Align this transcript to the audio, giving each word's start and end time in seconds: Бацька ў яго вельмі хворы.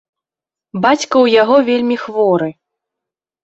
Бацька 0.85 1.05
ў 1.05 1.25
яго 1.41 1.55
вельмі 1.69 2.01
хворы. 2.07 2.49